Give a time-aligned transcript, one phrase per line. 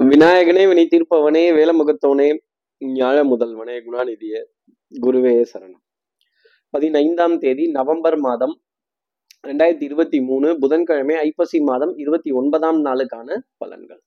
[0.00, 2.38] விநாயகனே வினை தீர்ப்பவனே வேலமுகத்தோனே
[2.80, 4.44] ஞாழ முதல்வனே குணாநிதியே
[5.02, 5.82] குருவே சரணம்.
[6.70, 8.62] பதினைந்தாம் தேதி நவம்பர் மாதம்
[9.46, 13.98] ரெண்டாயிரத்தி இருபத்தி மூணு புதன்கிழமை ஐப்பசி மாதம் இருபத்தி ஒன்பதாம் நாளுக்கான பலன்கள்.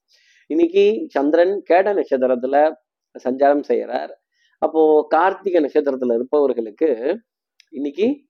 [0.46, 2.72] இன்னைக்கு சந்திரன் கேட நட்சத்திரத்துல
[3.24, 4.22] சஞ்சாரம் செய்கிறார்
[4.58, 7.20] அப்போ கார்த்திகை நட்சத்திரத்துல இருப்பவர்களுக்கு
[7.70, 8.20] இன்னைக்கு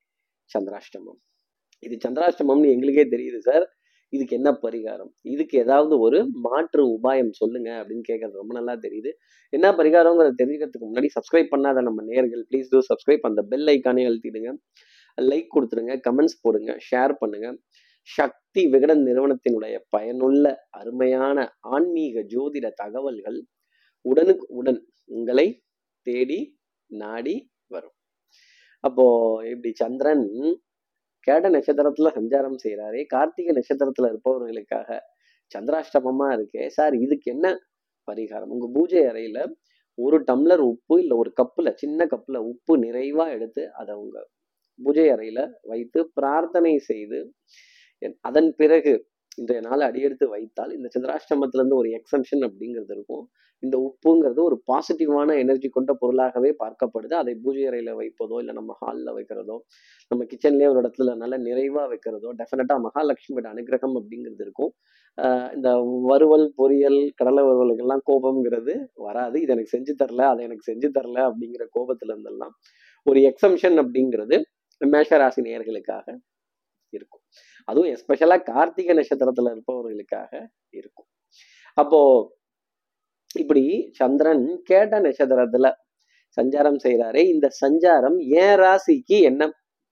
[0.59, 1.21] சந்திராஷ்டமம்.
[1.79, 3.76] இது சந்திராஷ்டமம்னு எங்களுக்கே தெரியுது சார்.
[4.13, 5.11] இதுக்கு என்ன பரிகாரம்?
[5.35, 9.11] இதுக்கு ஏதாவது ஒரு மாற்று உபாயம் சொல்லுங்க அப்படின்னு கேட்கறது ரொம்ப நல்லா தெரியுது.
[9.53, 14.53] என்ன பரிகாரங்கிறத தெரிஞ்சுக்கிறதுக்கு முன்னாடி சப்ஸ்கிரைப் பண்ணாத நம்ம நேர்கள் ப்ளீஸ் டூ சப்ஸ்கிரைப் அந்த பெல் ஐக்கானே அழுத்திடுங்க.
[15.19, 17.49] லைக் கொடுத்துருங்க கமெண்ட்ஸ் போடுங்க ஷேர் பண்ணுங்க.
[18.09, 21.39] சக்தி விகடன் நிறுவனத்தினுடைய பயனுள்ள அருமையான
[21.75, 23.39] ஆன்மீக ஜோதிட தகவல்கள்
[24.05, 25.47] உடனுக்கு உடன் உங்களை
[26.07, 26.39] தேடி
[26.91, 27.35] நாடி
[27.69, 27.97] வரும்.
[28.85, 29.05] அப்போ
[29.53, 30.25] இப்படி சந்திரன்
[31.27, 34.89] கேட நட்சத்திரத்துல சஞ்சாரம் செய்கிறாரே கார்த்திகை நட்சத்திரத்துல இருப்பவர்களுக்காக
[35.53, 36.65] சந்திராஷ்டமமா இருக்கே.
[36.69, 37.47] சார் இதுக்கு என்ன
[38.09, 38.53] பரிகாரம்?
[38.55, 39.39] உங்க பூஜை அறையில
[39.99, 44.17] ஒரு டம்ளர் உப்பு இல்ல ஒரு கப்புல சின்ன கப்புல உப்பு நிறைவா எடுத்து அதை உங்க
[44.79, 47.19] பூஜை அறையில வைத்து பிரார்த்தனை செய்து
[48.21, 48.93] அதன் பிறகு
[49.39, 53.25] இன்றைய நாள் அடியெடுத்து வைத்தால் இந்த சந்திராஷ்டமத்திலேருந்து ஒரு எக்ஸம்ஷன் அப்படிங்கிறது இருக்கும்.
[53.63, 57.15] இந்த உப்புங்கிறது ஒரு பாசிட்டிவான எனர்ஜி கொண்ட பொருளாகவே பார்க்கப்படுது.
[57.23, 59.57] அதை பூஜை அறையில் வைப்பதோ இல்லை நம்ம ஹாலில் வைக்கிறதோ
[60.11, 64.73] நம்ம கிச்சன்லேயே ஒரு இடத்துல நல்ல நிறைவாக வைக்கிறதோ டெஃபினட்டாக மகாலட்சுமியோட அனுகிரகம் அப்படிங்கிறது இருக்கும்.
[65.57, 65.69] இந்த
[66.11, 68.75] வறுவல் பொரியல் கடலை வறுவலுக்கெல்லாம் கோபம்ங்கிறது
[69.07, 69.37] வராது.
[69.45, 72.55] இது எனக்கு செஞ்சு தரல அதை எனக்கு செஞ்சு தரல அப்படிங்கிற கோபத்துல இருந்தெல்லாம்
[73.07, 74.39] ஒரு எக்ஸம்ஷன் அப்படிங்கிறது
[74.81, 76.07] மேஷராசி நேர்களுக்காக
[76.99, 77.23] இருக்கும்.
[77.69, 80.33] அதுவும் எஸ்பெஷலாக கார்த்திகை நட்சத்திரத்தில் இருப்பவர்களுக்காக
[80.71, 81.09] இருக்கும்.
[81.77, 82.01] அப்போ
[83.35, 85.69] இப்படி சந்திரன் கேட்ட நட்சத்திரத்துல
[86.37, 89.43] சஞ்சாரம் செய்யறாரே இந்த சஞ்சாரம் ஏன் ராசிக்கு என்ன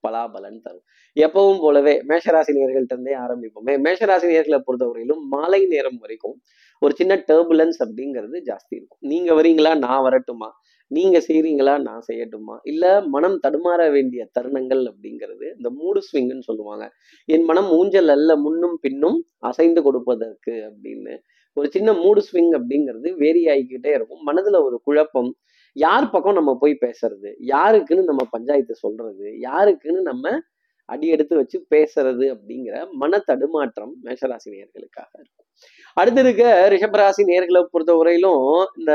[0.05, 0.85] பலாபலன் தரும்?
[1.17, 3.75] எப்பவும் போலவே மேஷராசி நேர்கள்ட்ட இருந்தே ஆரம்பிப்போமே.
[3.87, 6.37] மேஷராசி நேர்களை பொறுத்தவரையிலும் மாலை நேரம் வரைக்கும்
[6.85, 9.03] ஒரு சின்ன டேர்புலன்ஸ் அப்படிங்கிறது ஜாஸ்தி இருக்கும்.
[9.13, 10.49] நீங்க வரீங்களா நான் வரட்டுமா?
[10.91, 11.75] நீங்க செய்றீங்களா?
[11.83, 12.57] நான் செய்யட்டுமா?
[12.63, 16.87] இல்ல மனம் தடுமாற வேண்டிய தருணங்கள் அப்படிங்கிறது இந்த மூடு ஸ்விங்னு சொல்லுவாங்க.
[17.29, 21.15] என் மனம் ஊஞ்சல் அல்ல முன்னும் பின்னும் அசைந்து கொடுப்பதற்கு அப்படின்னு.
[21.57, 24.23] ஒரு சின்ன மூடு ஸ்விங் அப்படிங்கிறது வேரி ஆகிக்கிட்டே இருக்கும்.
[24.27, 25.31] மனதுல ஒரு குழப்பம்.
[25.77, 27.31] யார் பக்கம் நம்ம போய் பேசுறது?
[27.47, 29.29] யாருக்குன்னு நம்ம பஞ்சாயத்து சொல்றது?
[29.41, 30.35] யாருக்குன்னு நம்ம
[30.89, 35.44] அடி எடுத்து வச்சு பேசுறது அப்படிங்கிற மன தடுமாற்றம் மேஷராசினியர்களுக்காக இருக்கும்.
[35.97, 36.45] அடுத்து இருக்க
[36.75, 38.47] ரிஷபராசி நேர்களை பொறுத்த வரையிலும்
[38.79, 38.93] இந்த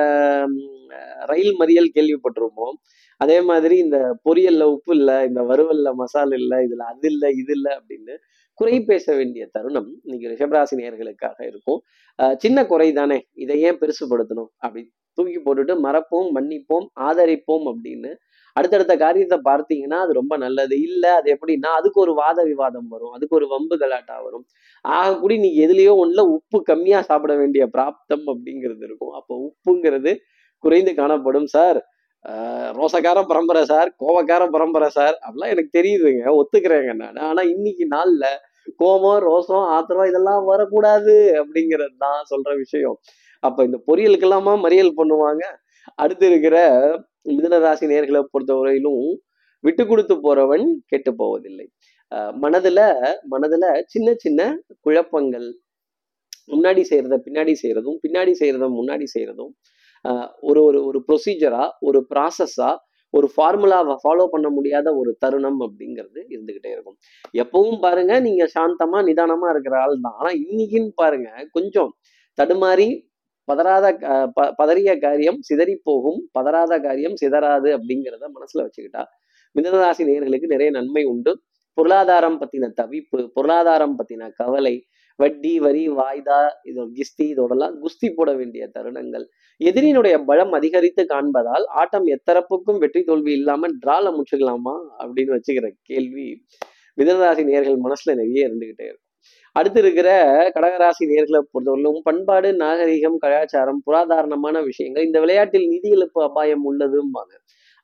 [1.31, 2.75] ரயில் மறியல் கேள்விப்பட்டிருப்போம்.
[3.21, 7.71] அதே மாதிரி இந்த பொரியல்ல உப்பு இல்லை இந்த வறுவல்ல மசால் இல்லை இதுல அது இல்லை இது இல்லை
[7.79, 8.13] அப்படின்னு
[8.59, 11.79] குறை பேச வேண்டிய தருணம் இன்னைக்கு ரிஷபராசி நேர்களுக்காக இருக்கும்.
[12.43, 14.81] சின்ன குறை தானே இதை ஏன் பெருசுபடுத்தணும் அப்படி
[15.17, 18.11] தூக்கி போட்டுட்டு மறப்போம் மன்னிப்போம் ஆதரிப்போம் அப்படின்னு
[18.59, 20.75] அடுத்தடுத்த காரியத்தை பார்த்தீங்கன்னா அது ரொம்ப நல்லது.
[20.87, 23.13] இல்லை அது எப்படின்னா அதுக்கு ஒரு வாத விவாதம் வரும்.
[23.17, 24.45] அதுக்கு ஒரு வம்பு கலாட்டா வரும்.
[24.85, 29.13] ஆக கூடி நீ எதுலேயோ ஒண்ணுல உப்பு கம்மியா சாப்பிட வேண்டிய பிராப்தம் அப்படிங்கிறது இருக்கும்.
[29.13, 30.13] அப்போ உப்புங்கிறது
[30.63, 31.79] குறைந்து காணப்படும் சார்.
[32.77, 33.89] ரோசக்கார பரம்பரை சார்.
[34.01, 35.15] கோவக்கார பரம்பரை சார்.
[35.25, 36.23] அப்படிலாம் எனக்கு தெரியுதுங்க.
[36.39, 37.19] ஒத்துக்கிறேங்க நான்.
[37.29, 38.25] ஆனா இன்னைக்கு நாள்ல
[38.79, 42.97] கோபம் ரோசம் ஆத்திரம் இதெல்லாம் வரக்கூடாது அப்படிங்கிறது தான் சொல்ற விஷயம்.
[43.43, 45.43] அப்ப இந்த பொரியலுக்கெல்லாமா மறியல் பண்ணுவாங்க.
[45.95, 46.57] அடுத்து இருக்கிற
[47.25, 49.03] மிதனராசி நேர்களை பொறுத்தவரையிலும்
[49.63, 51.65] விட்டு கொடுத்து போறவன் கெட்டு போவதில்லை.
[52.43, 52.79] மனதுல
[53.33, 54.41] மனதுல சின்ன சின்ன
[54.85, 55.49] குழப்பங்கள்.
[56.53, 59.51] முன்னாடி செய்யறத பின்னாடி செய்யறதும் பின்னாடி செய்யறத முன்னாடி செய்யறதும்
[60.49, 62.69] ஒரு ஒரு ஒரு ப்ரொசீஜரா ஒரு ப்ராசஸா
[63.13, 66.97] ஒரு ஃபார்முலாவை ஃபாலோ பண்ண முடியாத ஒரு தருணம் அப்படிங்கிறது இருந்துகிட்டே இருக்கும்.
[67.33, 71.91] எப்பவும் பாருங்க நீங்க சாந்தமா நிதானமா இருக்கிற ஆள் தான் ஆனா இன்னைக்குன்னு பாருங்க கொஞ்சம்
[72.37, 72.87] தடுமாறி
[73.49, 73.85] பதறாத
[74.37, 79.03] ப பதறிய காரியம் சிதறி போகும் பதறாத காரியம் சிதறாது அப்படிங்கிறத மனசுல வச்சுக்கிட்டா
[79.55, 81.31] மிதனராசி நேர்களுக்கு நிறைய நன்மை உண்டு.
[81.77, 84.75] பொருளாதாரம் பத்தின தவிப்பு பொருளாதாரம் பத்தின கவலை
[85.19, 86.39] வட்டி வரி வாய்தா
[86.69, 89.25] இதோ கிஸ்தி இதோடலாம் குஸ்தி போட வேண்டிய தருணங்கள்.
[89.61, 96.27] எதிரியினுடைய பலம் அதிகரித்து காண்பதால் ஆட்டம் எத்தரப்புக்கும் வெற்றி தோல்வி இல்லாம டிரால முடிச்சுக்கலாமா அப்படின்னு வச்சுக்கிற கேள்வி
[96.97, 99.08] மிதனராசி நேர்கள் மனசுல நிறைய இருந்துகிட்டே இருக்கும்.
[99.55, 100.09] அடுத்து இருக்கிற
[100.55, 107.33] கடகராசி நேர்களை பொறுத்தவரையிலும் பண்பாடு நாகரிகம் கலாச்சாரம் புராதாரணமான விஷயங்கள் இந்த விளையாட்டில் நிதி இழப்பு அபாயம் உள்ளதும்பாங்க.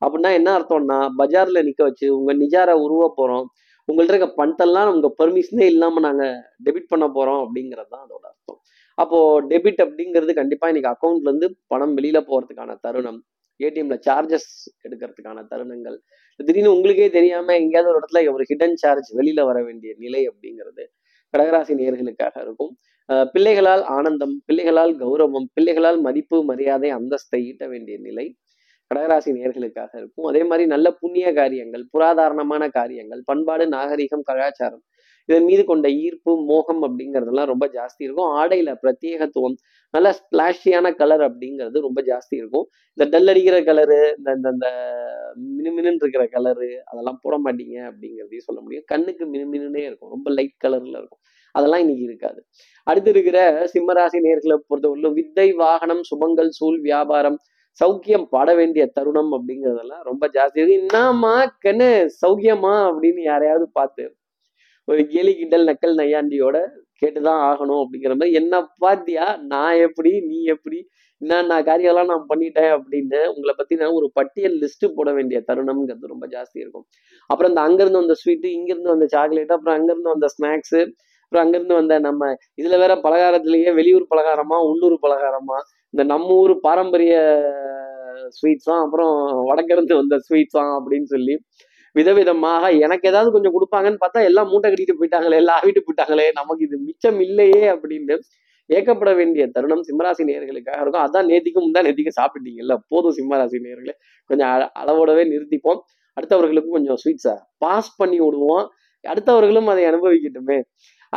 [0.02, 3.46] அப்படின்னா என்ன அர்த்தம்னா பஜார்ல நிக்க வச்சு உங்க நிஜார உருவ போறோம்.
[3.88, 6.24] உங்கள்ட்ட இருக்க பணத்தெல்லாம் உங்க பெர்மிஷனே இல்லாம நாங்க
[6.66, 8.60] டெபிட் பண்ண போறோம் அப்படிங்கிறது தான் அதோட அர்த்தம்.
[8.98, 13.20] அப்போ டெபிட் அப்படிங்கிறது கண்டிப்பா இன்னைக்கு அக்கௌண்ட்ல இருந்து பணம் வெளியில போறதுக்கான தருணம்.
[13.60, 14.50] ஏடிஎம்ல சார்ஜஸ்
[14.86, 15.98] எடுக்கிறதுக்கான தருணங்கள்.
[16.40, 20.86] திடீர்னு உங்களுக்கே தெரியாம எங்கேயாவது ஒரு இடத்துல ஒரு ஹிடன் சார்ஜ் வெளியில வர வேண்டிய நிலை அப்படிங்கிறது.
[21.34, 22.74] கடகராசி நேர்களுக்காக இருக்கும்
[23.34, 28.26] பிள்ளைகளால் ஆனந்தம் பிள்ளைகளால் கௌரவம் பிள்ளைகளால் மதிப்பு மரியாதை அந்தஸ்தை ஈட்ட வேண்டிய நிலை
[28.92, 30.26] கடகராசி நேர்களுக்காக இருக்கும்.
[30.26, 34.84] அதே மாதிரி நல்ல புண்ணிய காரியங்கள் புராதாரணமான காரியங்கள் பண்பாடு நாகரிகம் கலாச்சாரம்
[35.30, 38.30] இதன் மீது கொண்ட ஈர்ப்பு மோகம் அப்படிங்கிறதெல்லாம் ரொம்ப ஜாஸ்தி இருக்கும்.
[38.40, 39.56] ஆடையில பிரத்யேகத்துவம்
[39.94, 42.66] நல்ல ஸ்பிளாஷியான கலர் அப்படிங்கிறது ரொம்ப ஜாஸ்தி இருக்கும்.
[42.98, 44.68] இந்த டல் அடிக்கிற கலரு இந்த இந்த இந்த
[45.56, 48.86] மினுமினுன்னு இருக்கிற கலரு அதெல்லாம் போட மாட்டீங்க அப்படிங்கிறதையும் சொல்ல முடியும்.
[48.86, 50.10] கண்ணுக்கு மினுமினுனே இருக்கும்.
[50.10, 51.22] ரொம்ப லைட் கலர்ல இருக்கும்.
[51.56, 52.40] அதெல்லாம் இன்னைக்கு இருக்காது.
[52.84, 53.40] அடுத்து இருக்கிற
[53.74, 57.38] சிம்மராசி நேர்களை பொறுத்தவரையிலும் வித்தை வாகனம் சுபங்கள் சூழ் வியாபாரம்
[57.82, 60.78] சௌக்கியம் பாட வேண்டிய தருணம் அப்படிங்கிறதெல்லாம் ரொம்ப ஜாஸ்தி இருக்கு.
[60.82, 61.34] என்னம்மா
[61.66, 61.90] கண்ணு
[62.22, 64.06] சௌக்கியமா அப்படின்னு யாரையாவது பார்த்து
[64.88, 66.58] ஒரு கேலி கிண்டல் நக்கல் நையாண்டியோட
[67.02, 70.12] கேட்டுதான் ஆகணும் அப்படிங்கிற மாதிரி என்ன பாத்தியா நான் எப்படி?
[70.22, 70.80] நீ எப்படி?
[71.22, 76.28] என்னென்ன காரியம்லாம் நான் பண்ணிட்டேன் அப்படின்னு உங்களை பத்தி நான் ஒரு பட்டியல் லிஸ்ட் போட வேண்டிய தருணம்ங்கிறது ரொம்ப
[76.28, 76.86] ஜாஸ்தி இருக்கும்.
[77.30, 80.78] அப்புறம் இந்த அங்கிருந்து வந்த ஸ்வீட்டு இங்கிருந்து வந்த சாக்லேட் அப்புறம் அங்கிருந்து வந்த ஸ்நாக்ஸ்
[81.24, 85.58] அப்புறம் அங்கிருந்து வந்த நம்ம இதுல வேற பலகாரத்திலேயே வெளியூர் பலகாரமா உள்ளூர் பலகாரமா
[85.90, 87.16] இந்த நம்ம ஊர் பாரம்பரிய
[88.38, 89.14] ஸ்வீட்ஸாம் அப்புறம்
[89.46, 91.36] வடக்கிருந்து வந்த ஸ்வீட்ஸாம் அப்படின்னு சொல்லி
[91.96, 96.78] விதவிதமாக எனக்கு ஏதாவது கொஞ்சம் கொடுப்பாங்கன்னு பார்த்தா எல்லாம் மூட்டை கட்டிட்டு போயிட்டாங்களே எல்லாம் ஆவிட்டு போயிட்டாங்களே நமக்கு இது
[96.88, 98.18] மிச்சம் இல்லையே அப்படின்னு
[98.70, 101.06] ஏக்கப்பட வேண்டிய தருணம் சிம்மராசி நேர்களுக்காக இருக்கும்.
[101.08, 103.94] அதான் நேத்திக்கும் தான் நேத்திக்கு சாப்பிட்டீங்கல்ல போதும் சிம்மராசி நேயர்களே.
[104.30, 104.50] கொஞ்சம்
[104.82, 105.82] அளவோடவே நிறுத்திப்போம்.
[106.18, 108.66] அடுத்தவர்களுக்கும் கொஞ்சம் ஸ்வீட்ஸை பாஸ் பண்ணி விடுவோம்.
[109.04, 110.58] அடுத்தவர்களும் அதை அனுபவிக்கட்டுமே.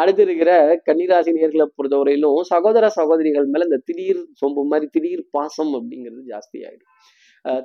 [0.01, 0.51] அடுத்து இருக்கிற
[0.89, 6.91] கன்னிராசி நேர்களை பொறுத்தவரையிலும் சகோதர சகோதரிகள் மேல இந்த திடீர் சொம்பு மாதிரி திடீர் பாசம் அப்படிங்கிறது ஜாஸ்தி ஆயிடும்.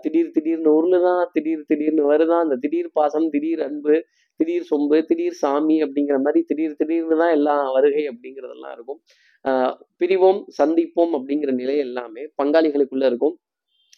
[0.04, 2.44] திடீர் திடீர்னு உருளுதான் திடீர் திடீர்னு வருதான்.
[2.46, 3.96] அந்த திடீர் பாசம் திடீர் அன்பு
[4.40, 9.00] திடீர் சொம்பு திடீர் சாமி அப்படிங்கிற மாதிரி திடீர் திடீர்னு தான் எல்லாம் வருகை அப்படிங்கிறதெல்லாம் இருக்கும்.
[10.02, 13.36] பிரிவோம் சந்திப்போம் அப்படிங்கிற நிலை எல்லாமே பங்காளிகளுக்குள்ள இருக்கும்.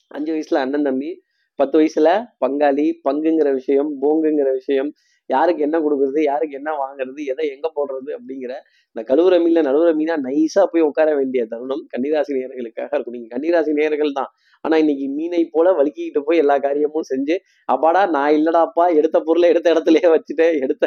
[0.08, 1.12] அஞ்சு வயசுல அண்ணன் தம்பி
[1.60, 2.10] பத்து வயசுல
[2.44, 4.90] பங்காளி பங்குங்கிற விஷயம் போங்குங்கிற விஷயம்
[5.30, 8.54] யாருக்கு என்ன கொடுக்குறது யாருக்கு என்ன வாங்குறது எதை எங்க போடுறது அப்படிங்கிற
[8.96, 13.16] இந்த கழுவுற மீன்ல நழுவுற மீனா நைஸா போய் உட்கார வேண்டிய தருணம் கன்னிராசி நேர்களுக்காக இருக்கும்.
[13.18, 14.30] நீங்க கன்னிராசி நேர்கள் தான்.
[14.63, 17.36] ஆனா இன்னைக்கு மீனை போல வலிக்கிட்டு போய் எல்லா காரியமும் செஞ்சு
[17.69, 20.56] அப்பாடா நான் இல்லடாப்பா எடுத்த பொருளை எடுத்த இடத்துலயே வச்சுட்டேன்.
[20.66, 20.86] எடுத்த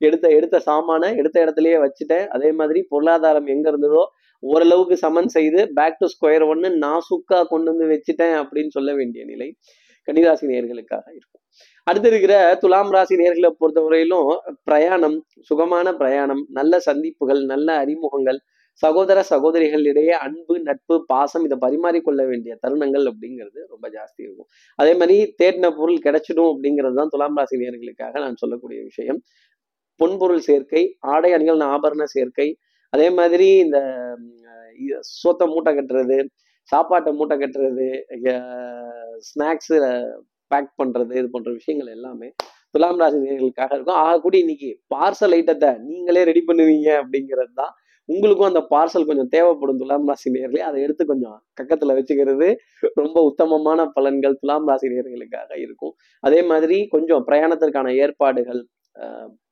[0.00, 2.26] எடுத்த எடுத்த சாமானை எடுத்த இடத்துலயே வச்சுட்டேன்.
[2.36, 4.04] அதே மாதிரி பொருளாதாரம் எங்க இருந்ததோ
[4.42, 9.22] ஓரளவுக்கு சமன் செய்து பேக் டு ஸ்கொயர் ஒன்னு நான் சுக்கா கொண்டு வந்து வச்சுட்டேன் அப்படின்னு சொல்ல வேண்டிய
[9.32, 9.48] நிலை.
[10.08, 11.42] கன்னிராசி நேயர்களுக்காக இருக்கும்.
[11.86, 14.28] அடுத்து இருக்கிற துலாம் ராசி நேர்களை பொறுத்தவரையிலும்
[14.68, 15.16] பிரயாணம்
[15.48, 18.40] சுகமான பிரயாணம் நல்ல சந்திப்புகள் நல்ல அறிமுகங்கள்
[18.82, 24.48] சகோதர சகோதரிகளிடையே அன்பு நட்பு பாசம் இதை பரிமாறிக்கொள்ள வேண்டிய தருணங்கள் அப்படிங்கிறது ரொம்ப ஜாஸ்தி இருக்கும்.
[24.78, 29.20] அதே மாதிரி தேடின பொருள் கிடைச்சிடும் அப்படிங்கிறது தான் துலாம் ராசி நேர்களுக்காக நான் சொல்லக்கூடிய விஷயம்.
[30.00, 30.82] பொன்பொருள் சேர்க்கை
[31.14, 32.48] ஆடை அணிகள் ஆபரண சேர்க்கை
[32.92, 33.78] அதே மாதிரி இந்த
[35.20, 36.18] சோத்தை மூட்டை கட்டுறது
[36.72, 37.86] சாப்பாட்டை மூட்டை கட்டுறது
[39.28, 39.78] ஸ்நாக்ஸு
[40.50, 42.28] பேக் பண்ணுறது இது போன்ற விஷயங்கள் எல்லாமே
[42.70, 47.72] துலாம் ராசி நேர்களுக்காக இருக்கும் ஆகக்கூடிய இன்னைக்கு பார்சல் ஐட்டத்தை நீங்களே ரெடி பண்ணுவீங்க அப்படிங்கிறது தான்
[48.08, 52.48] உங்களுக்கும் அந்த பார்சல் கொஞ்சம் தேவைப்படும் துலாம் ராசி நேர்களே அதை எடுத்து கொஞ்சம் கக்கத்தில் வச்சுக்கிறது
[52.94, 55.94] ரொம்ப உத்தமமான பலன்கள் துலாம் ராசி நேர்களுக்காக இருக்கும்.
[56.24, 58.60] அதே மாதிரி கொஞ்சம் பிரயாணத்திற்கான ஏற்பாடுகள்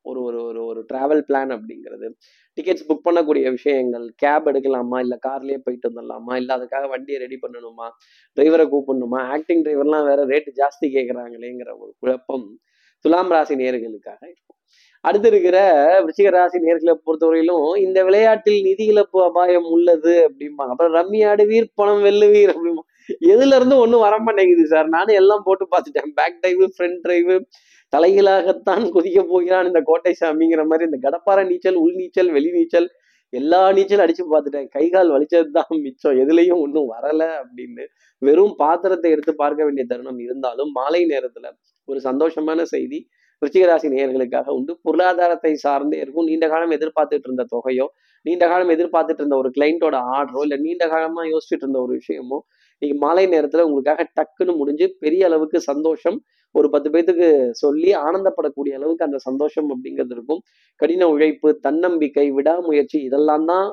[0.02, 2.08] ஒரு ஒரு ஒரு ஒரு டிராவல் பிளான் அப்படிங்கிறது.
[2.56, 4.99] டிக்கெட்ஸ் புக் பண்ணக்கூடிய விஷயங்கள் கேப் எடுக்கலாமா?
[4.99, 6.37] இல்லை கார்லேயே போயிட்டு வந்துடலாமா?
[6.37, 7.88] இல்லை அதுக்காக வண்டியை ரெடி பண்ணணுமா?
[8.37, 9.20] டிரைவரை கூப்பிடணுமா?
[9.31, 12.58] ஆக்டிங் டிரைவர்லாம் வேற ரேட்டு ஜாஸ்தி கேட்குறாங்களேங்கிற ஒரு குழப்பம்
[13.00, 14.58] துலாம் ராசி நேர்களுக்காக இருக்கும்.
[15.00, 15.58] அடுத்து இருக்கிற
[16.04, 22.04] விருச்சிக ராசி நேர்களை பொறுத்தவரையிலும் இந்த விளையாட்டில் நிதி இழப்பு அபாயம் உள்ளது அப்படிம்பாங்க அப்புறம் ரம்மி ஆடுவீர் பணம்
[22.04, 22.82] வெல்லுவீர் அப்படிமா
[23.20, 24.88] எதுல இருந்து ஒன்றும் வர மாட்டேங்குது சார்.
[24.88, 26.10] நானும் எல்லாம் போட்டு பார்த்துட்டேன்.
[26.14, 27.44] பேக் டிரைவு ஃப்ரண்ட் டிரைவு
[27.92, 32.88] தலைகளாகத்தான் குதிக்க போகிறான் இந்த கோட்டை சாமிங்கிற மாதிரி இந்த கடப்பாறை நீச்சல் உள் நீச்சல் வெளி நீச்சல்
[33.32, 34.68] எல்லா நீச்சல் அடிச்சு பார்த்துட்டேன்.
[34.74, 36.16] கை கால் வலிச்சது தான் மிச்சம்.
[36.22, 37.84] எதுலையும் ஒன்றும் வரல அப்படின்னு
[38.22, 41.46] வெறும் பாத்திரத்தை எடுத்து பார்க்க வேண்டிய தருணம் இருந்தாலும் மாலை நேரத்துல
[41.88, 42.99] ஒரு சந்தோஷமான செய்தி
[43.42, 44.72] விருச்சிகராசி நேயர்களுக்காக உண்டு.
[44.87, 46.26] பொருளாதாரத்தை சார்ந்தே இருக்கும்.
[46.30, 47.87] நீண்ட காலம் எதிர்பார்த்துட்டு இருந்த தொகையோ
[48.26, 52.38] நீண்ட காலம் எதிர்பார்த்துட்டு இருந்த ஒரு கிளைண்ட்டோட ஆர்டரோ இல்லை நீண்ட காலமா யோசிச்சுட்டு இருந்த ஒரு விஷயமோ
[52.82, 56.16] இன்னைக்கு மாலை நேரத்துல உங்களுக்காக டக்குன்னு முடிஞ்சு பெரிய அளவுக்கு சந்தோஷம்
[56.54, 57.26] ஒரு பத்து பேத்துக்கு
[57.60, 60.40] சொல்லி ஆனந்தப்படக்கூடிய அளவுக்கு அந்த சந்தோஷம் அப்படிங்கிறது இருக்கும்.
[60.80, 63.68] கடின உழைப்பு தன்னம்பிக்கை விடாமுயற்சி இதெல்லாம் தான்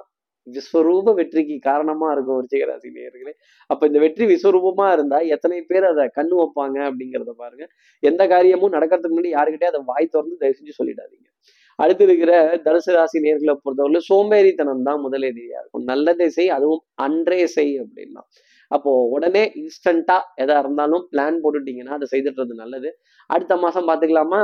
[0.47, 3.33] விஸ்வரூப வெற்றிக்கு காரணமா இருக்கும் விருச்சிகராசி நேயர்களே.
[3.69, 7.65] அப்ப இந்த வெற்றி விஸ்வரூபமா இருந்தா எத்தனை பேர் அதை கண்ணு வைப்பாங்க அப்படிங்கிறத பாருங்க.
[8.03, 11.27] எந்த காரியமும் நடக்கிறதுக்கு முன்னாடி யாருக்கிட்டே அதை வாய் திறந்து தயவு செஞ்சு சொல்லிடாதீங்க.
[11.79, 12.31] அடுத்து இருக்கிற
[12.67, 15.85] தனுசு ராசி நேர்களை பொறுத்தவரை சோம்பேறித்தனம் தான் முதலேதியா இருக்கும்.
[15.91, 18.23] நல்லதே செய் அதுவும் அன்றே செய் அப்படின்னா
[18.71, 22.89] அப்போ உடனே இன்ஸ்டண்டா எதா இருந்தாலும் பிளான் போட்டுட்டீங்கன்னா அதை செய்துட்டுறது நல்லது.
[23.29, 24.41] அடுத்த மாசம் பாத்துக்கலாமா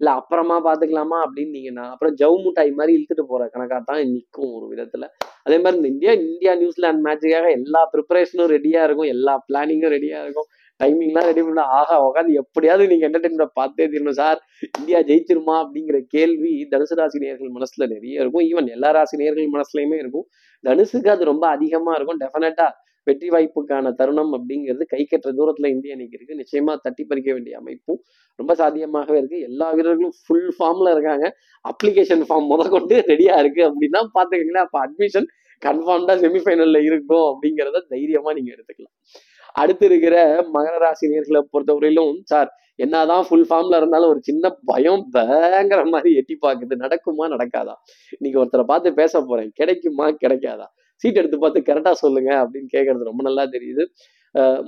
[0.00, 5.06] இல்ல அப்புறமா பாத்துக்கலாமா அப்படின்னீங்கன்னா அப்புறம் ஜவு முட்டாய் மாதிரி இழுத்துட்டு போற கணக்கா தான் நிற்கும் ஒரு விதத்துல.
[5.46, 10.48] அதே மாதிரி இந்த இந்தியா இந்தியா நியூசிலாந்து மேட்சுக்காக எல்லா ப்ரிப்பரேஷனும் ரெடியா இருக்கும் எல்லா பிளானிங்கும் ரெடியா இருக்கும்.
[10.80, 14.18] டைமிங்லாம் ரெடி பண்ண ஆகா உட்காந்து எப்படியாவது நீங்க என்டர்டைன்மெண்ட் பார்த்தே தீரணும்.
[14.22, 14.38] சார்
[14.78, 18.46] இந்தியா ஜெயிச்சிருமா அப்படிங்கிற கேள்வி தனுசு ராசி நேர்கள் மனசுல நிறைய இருக்கும்.
[18.50, 20.26] ஈவன் எல்லா ராசி நேர்கள் மனசுலயுமே இருக்கும்.
[20.64, 22.20] தனுசுக்கு அது ரொம்ப அதிகமா இருக்கும்.
[22.24, 22.66] டெஃபினட்டா
[23.06, 26.38] வெற்றி வாய்ப்புக்கான தருணம் அப்படிங்கிறது கை கட்டுற தூரத்துல இந்திய அணிக்கு இருக்கு.
[26.42, 28.00] நிச்சயமா தட்டி பறிக்க வேண்டிய அமைப்பும்
[28.38, 29.40] ரொம்ப சாத்தியமாகவே இருக்கு.
[29.40, 31.26] எல்லா வீரர்களும் ஃபுல் ஃபார்ம்ல இருக்காங்க.
[31.64, 35.28] அப்ளிகேஷன் ஃபார்ம் முத கொண்டு ரெடியா இருக்கு அப்படின்னா பாத்துக்கீங்களேன் அப்ப அட்மிஷன்
[35.62, 38.94] கன்ஃபார்ம்டா செமிஃபைனல்ல இருக்கும் அப்படிங்கிறத தைரியமா நீங்க எடுத்துக்கலாம்.
[39.54, 40.16] அடுத்து இருக்கிற
[40.54, 42.48] மகர ராசி நேர்களை பொறுத்தவரையிலும் சார்
[42.84, 47.74] என்னதான் ஃபுல் ஃபார்ம்ல இருந்தாலும் ஒரு சின்ன பயம் பயங்கர மாதிரி எட்டி பாக்குது நடக்குமா நடக்காதா?
[48.16, 49.50] இன்னைக்கு ஒருத்தரை பார்த்து பேச போறேன்.
[49.54, 50.66] கிடைக்குமா கிடைக்காதா?
[51.02, 53.84] சீட் எடுத்து பார்த்து கரெக்டா சொல்லுங்க அப்படின்னு கேட்கறது ரொம்ப நல்லா தெரியுது.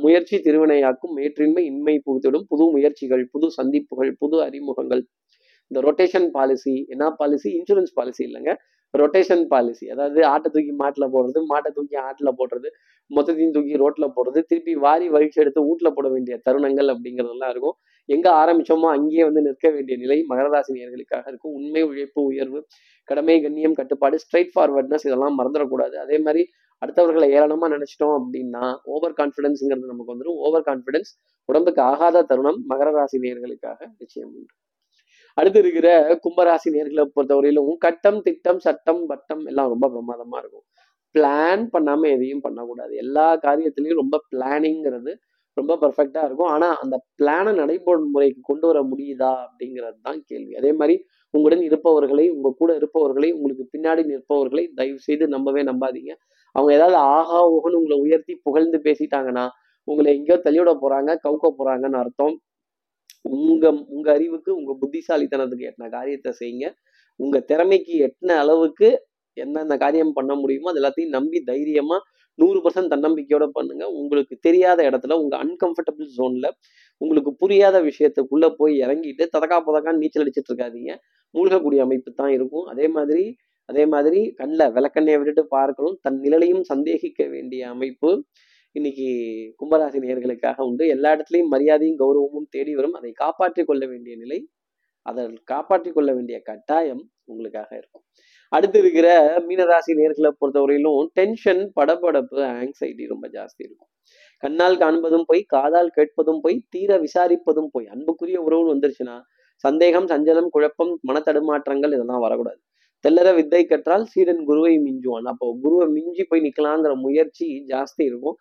[0.05, 2.45] முயற்சி திருவினையாக்கும் மேற்றின்மை இன்மை புகுத்திடும்.
[2.53, 5.03] புது முயற்சிகள் புது சந்திப்புகள் புது அறிமுகங்கள்.
[5.71, 8.53] இந்த ரொட்டேஷன் பாலிசி என்ன பாலிசி இன்சூரன்ஸ் பாலிசி இல்லைங்க.
[8.95, 12.69] ரொட்டேஷன் பாலிசி அதாவது ஆட்டை தூக்கி மாட்டில் போடுறது மாட்டை தூக்கி ஆட்டில் போடுறது
[13.11, 17.77] மொத்தத்தையும் தூக்கி ரோட்டில் போடுறது திருப்பி வாரி வழிச்சு எடுத்து வீட்டில் போட வேண்டிய தருணங்கள் அப்படிங்கிறதெல்லாம் இருக்கும்.
[18.09, 21.55] எங்கே ஆரம்பிச்சோமோ அங்கேயே வந்து நிற்க வேண்டிய நிலை மகராசினியர்களுக்காக இருக்கும்.
[21.59, 22.61] உண்மை உழைப்பு உயர்வு
[23.09, 25.97] கடமை கண்ணியம் கட்டுப்பாடு ஸ்ட்ரைட் ஃபார்வர்ட்னஸ் இதெல்லாம் மறந்துடக்கூடாது.
[26.05, 26.43] அதே மாதிரி
[26.83, 28.65] அடுத்தவர்களை ஏளனமா நினச்சிட்டோம் அப்படின்னா
[28.95, 31.13] ஓவர் கான்ஃபிடென்ஸுங்கிறது நமக்கு வந்துடும் ஓவர் கான்ஃபிடென்ஸ்
[31.49, 34.53] உடம்புக்கு ஆகாத தருணம் மகர ராசி நேர்களுக்காக நிச்சயம் உண்டு.
[35.37, 40.65] அடுத்து இருக்கிற கும்பராசி நேர்களை பொறுத்தவரையிலும் கட்டம் திட்டம் சட்டம் வட்டம் எல்லாம் ரொம்ப பிரமாதமா இருக்கும்.
[41.15, 42.95] பிளான் பண்ணாம எதையும் பண்ணக்கூடாது.
[42.95, 45.13] எல்லா காரியத்திலையும் ரொம்ப பிளானிங்கிறது
[45.55, 46.49] ரொம்ப பர்ஃபெக்டா இருக்கும்.
[46.49, 47.53] ஆனா அந்த பிளானை
[48.15, 50.55] முறைக்கு கொண்டு வர முடியுதா அப்படிங்கிறது தான் கேள்வி.
[50.55, 50.97] அதே மாதிரி
[51.31, 56.13] உங்களுடன் இருப்பவர்களை உங்க கூட இருப்பவர்களை உங்களுக்கு பின்னாடி நிற்பவர்களை தயவு செய்து நம்பவே நம்பாதீங்க.
[56.55, 59.47] அவங்க ஏதாவது ஆஹா ஓகன்னு உங்களை உயர்த்தி புகழ்ந்து பேசிட்டாங்கன்னா
[59.85, 62.35] உங்களை எங்கேயோ தள்ளிவிட போறாங்க கவுக்க போறாங்கன்னு அர்த்தம்.
[63.39, 63.65] உங்க
[63.97, 66.67] உங்க அறிவுக்கு உங்க புத்திசாலித்தனத்துக்கு எட்டின காரியத்தை செய்யுங்க.
[67.21, 68.89] உங்க திறமைக்கு எட்டின அளவுக்கு
[69.37, 71.97] என்னென்ன காரியம் பண்ண முடியுமோ அது எல்லாத்தையும் நம்பி தைரியமா
[72.39, 73.85] நூறு பர்சன்ட் தன்னம்பிக்கையோட பண்ணுங்க.
[74.01, 76.47] உங்களுக்கு தெரியாத இடத்துல உங்க அன்கம்ஃபர்டபுள் ஜோன்ல
[77.01, 80.93] உங்களுக்கு புரியாத விஷயத்துக்குள்ள போய் இறங்கிட்டு ததக்கா புதக்கான்னு நீச்சல் அடிச்சிட்டு இருக்காதீங்க.
[81.35, 82.67] மூழ்கக்கூடிய அமைப்பு தான் இருக்கும்.
[82.73, 83.25] அதே மாதிரி
[83.69, 85.97] அதே மாதிரி கண்ணில் விளக்கண்ணையை விட்டுட்டு பார்க்கணும்.
[86.05, 88.11] தன் நிழலையும் சந்தேகிக்க வேண்டிய அமைப்பு.
[88.77, 89.07] இன்னைக்கு
[89.61, 90.85] கும்பராசி நேர்களுக்காக உண்டு.
[90.95, 92.97] எல்லா இடத்துலையும் மரியாதையும் கௌரவமும் தேடி வரும்.
[92.99, 94.39] அதை காப்பாற்றி கொள்ள வேண்டிய நிலை
[95.07, 98.03] அதை காப்பாற்றிக் கொள்ள வேண்டிய கட்டாயம் உங்களுக்காக இருக்கும்.
[98.53, 99.09] அடுத்து இருக்கிற
[99.49, 103.91] மீனராசி நேர்களை பொறுத்தவரையிலும் டென்ஷன் படபடப்பு ஆங்ஸைட்டி ரொம்ப ஜாஸ்தி இருக்கும்.
[104.43, 109.17] கண்ணால் காண்பதும் போய் காதால் கேட்பதும் போய் தீர விசாரிப்பதும் போய் அன்புக்குரிய உறவுன்னு வந்துருச்சுன்னா
[109.65, 112.61] சந்தேகம் சஞ்சலம் குழப்பம் மனத்தடுமாற்றங்கள் இதெல்லாம் வரக்கூடாது.
[113.05, 115.29] தெல்லற வித்தை கற்றால் சீடன் குருவை மிஞ்சுவான்.
[115.33, 118.37] அப்போ குருவை மிஞ்சி போய் நிக்கலாங்கிற முயற்சி ஜாஸ்தி இருக்கும்.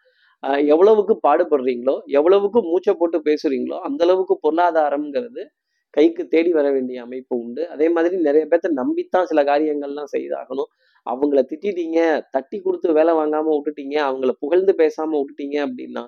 [0.74, 5.44] எவ்வளவுக்கு பாடுபடுறீங்களோ எவ்வளவுக்கு மூச்சை போட்டு பேசுறீங்களோ அந்த அளவுக்கு பொருளாதாரம்ங்கிறது
[5.94, 7.62] கைக்கு தேடி வர வேண்டிய அமைப்பு உண்டு.
[7.70, 10.70] அதே மாதிரி நிறைய பேர்த்த நம்பித்தான் சில காரியங்கள்லாம் செய்தாகணும்.
[11.08, 12.00] அவங்கள திட்டிட்டீங்க
[12.32, 16.04] தட்டி கொடுத்து வேலை வாங்காம விட்டுட்டீங்க அவங்கள புகழ்ந்து பேசாம விட்டுட்டீங்க அப்படின்னா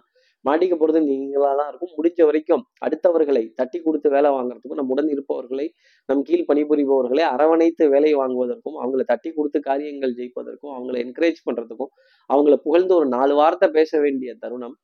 [0.48, 1.94] மாட்டிக்க போறது நீங்களா தான் இருக்கும்.
[1.98, 5.68] முடிஞ்ச வரைக்கும் அடுத்தவர்களை தட்டி கொடுத்து வேலை வாங்குறதுக்கும் நம்முடன் இருப்பவர்களை
[6.10, 11.92] நம் கீழ் பணிபுரிபவர்களை அரவணைத்து வேலை வாங்குவதற்கும் அவங்கள தட்டி கொடுத்து காரியங்கள் ஜெயிப்பதற்கும் அவங்கள என்கரேஜ் பண்றதுக்கும்
[12.30, 14.78] அவங்கள புகழ்ந்து ஒரு நாலு வார்த்தை பேச வேண்டிய தருணம்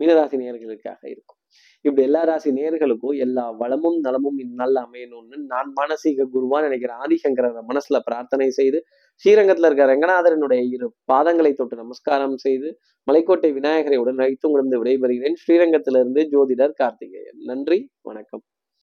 [0.00, 1.38] மீனராசி நேர்களுக்காக இருக்கும்.
[1.84, 7.98] இப்படி எல்லா ராசி நேர்களுக்கும் எல்லா வளமும் நலமும் இந்நாள் அமையணும்னு நான் மானசீக குருவா நினைக்கிறேன் ஆதிசங்கர மனசுல
[8.08, 8.78] பிரார்த்தனை செய்து
[9.24, 12.78] ஸ்ரீரங்கத்துல இருக்க ரங்கநாதரனுடைய இரு பாதங்களை தொட்டு நமஸ்காரம் செய்து
[13.12, 15.34] மலைக்கோட்டை விநாயகரை உடன் வைத்து உணர்ந்து விடைபெறுகிறேன்.
[15.46, 17.38] ஸ்ரீரங்கத்திலிருந்து ஜோதிடர் கார்த்திகேயன்.
[17.44, 18.42] நன்றி வணக்கம்.